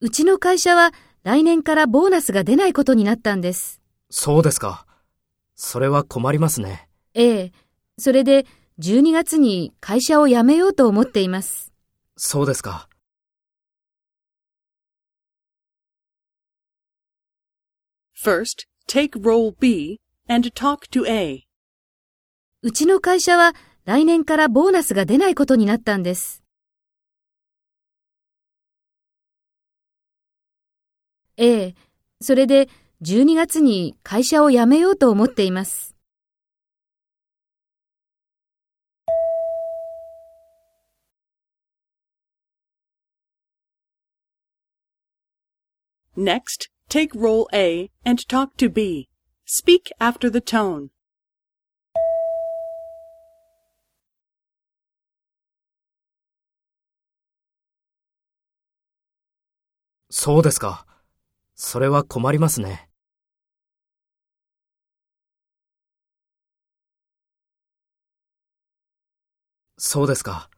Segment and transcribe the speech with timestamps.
[0.00, 0.90] うちの会社は
[1.22, 3.80] 来年からボーナスが出ないことになったんです。
[4.10, 4.86] そうですか。
[5.54, 6.88] それは困りますね。
[7.14, 7.52] ええ。
[7.96, 8.44] それで
[8.80, 11.72] 12月に会社を辞めようと思っています。
[12.16, 12.88] そうですか。
[18.20, 21.44] First, take role B and talk to A.
[22.62, 26.43] うちの会社は来年からボーナスが出ないことになったんです。
[31.36, 31.74] ええ。
[32.20, 32.68] それで
[33.02, 35.94] 12月に会社を辞めようと思っています。
[46.16, 49.08] Next, take role A and talk to B.
[49.44, 50.90] Speak after the tone.
[60.08, 60.86] そうですか。
[61.64, 62.90] それは困りますね。
[69.78, 70.50] そうですか。